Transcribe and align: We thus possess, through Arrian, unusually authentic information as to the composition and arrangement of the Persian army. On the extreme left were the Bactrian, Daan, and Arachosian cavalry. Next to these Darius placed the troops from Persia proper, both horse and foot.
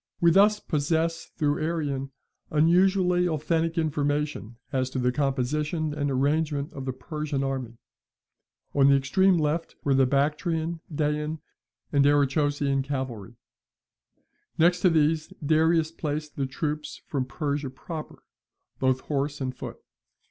We 0.19 0.31
thus 0.31 0.59
possess, 0.59 1.25
through 1.37 1.59
Arrian, 1.61 2.09
unusually 2.49 3.27
authentic 3.27 3.77
information 3.77 4.57
as 4.73 4.89
to 4.89 4.97
the 4.97 5.11
composition 5.11 5.93
and 5.93 6.09
arrangement 6.09 6.73
of 6.73 6.85
the 6.85 6.91
Persian 6.91 7.43
army. 7.43 7.77
On 8.73 8.87
the 8.89 8.95
extreme 8.95 9.37
left 9.37 9.75
were 9.83 9.93
the 9.93 10.07
Bactrian, 10.07 10.79
Daan, 10.91 11.37
and 11.93 12.03
Arachosian 12.03 12.81
cavalry. 12.81 13.35
Next 14.57 14.79
to 14.79 14.89
these 14.89 15.31
Darius 15.45 15.91
placed 15.91 16.35
the 16.35 16.47
troops 16.47 17.03
from 17.05 17.25
Persia 17.25 17.69
proper, 17.69 18.23
both 18.79 19.01
horse 19.01 19.39
and 19.39 19.55
foot. 19.55 19.83